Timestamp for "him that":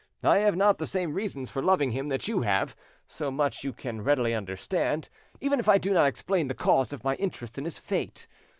1.91-2.27